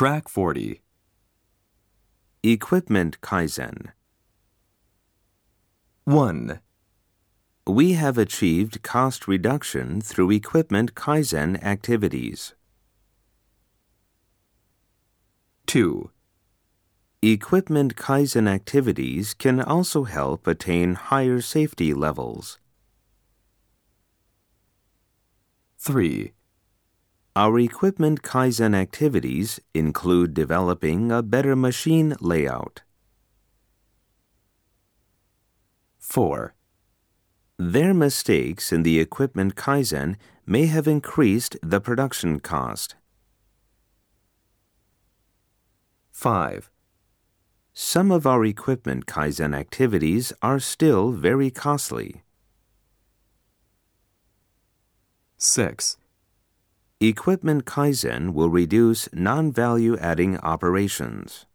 [0.00, 0.80] Track 40.
[2.42, 3.88] Equipment Kaizen.
[6.04, 6.60] 1,
[7.66, 12.54] We have achieved cost reduction through equipment Kaizen activities.
[15.66, 16.10] 2,
[17.20, 22.58] Equipment Kaizen activities can also help attain higher safety levels.
[25.76, 26.32] 3,
[27.36, 32.82] Our equipment Kaizen activities include developing a better machine layout.
[36.00, 36.54] 4,
[37.56, 42.96] Their mistakes in the equipment Kaizen may have increased the production cost.
[46.10, 46.68] 5,
[47.72, 52.24] Some of our equipment Kaizen activities are still very costly.
[55.38, 55.96] 6,
[57.02, 61.46] Equipment Kaizen will reduce non value adding operations.